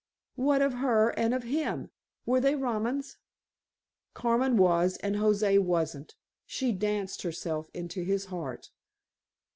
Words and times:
"What 0.33 0.63
of 0.63 0.73
her 0.73 1.09
and 1.09 1.31
of 1.31 1.43
him? 1.43 1.91
Were 2.25 2.41
they 2.41 2.55
Romans?" 2.55 3.17
"Carmen 4.15 4.57
was 4.57 4.97
and 5.03 5.15
José 5.17 5.59
wasn't. 5.59 6.15
She 6.47 6.71
danced 6.71 7.21
herself 7.21 7.69
into 7.71 8.01
his 8.01 8.25
heart." 8.33 8.71